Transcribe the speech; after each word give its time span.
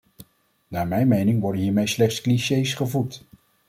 Naar 0.67 0.87
mijn 0.87 1.07
mening 1.07 1.41
worden 1.41 1.61
hiermee 1.61 1.87
slechts 1.87 2.21
clichés 2.21 2.73
gevoed. 2.73 3.25